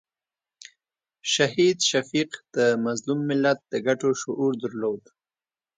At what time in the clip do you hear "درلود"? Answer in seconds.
4.63-5.03